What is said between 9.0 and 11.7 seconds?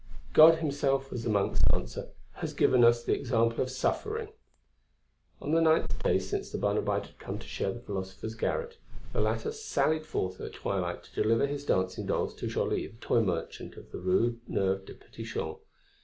the latter sallied forth at twilight to deliver his